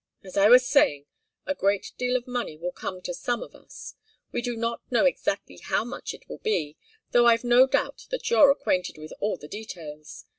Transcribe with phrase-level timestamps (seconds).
[0.23, 1.05] As I was saying,
[1.45, 3.93] a great deal of money will come to some of us.
[4.31, 6.75] We do not know exactly how much it will be,
[7.11, 10.25] though I've no doubt that you're acquainted with all the details.